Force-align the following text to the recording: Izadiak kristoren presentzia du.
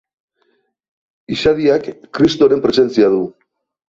Izadiak 1.35 1.89
kristoren 2.19 2.65
presentzia 2.65 3.11
du. 3.17 3.21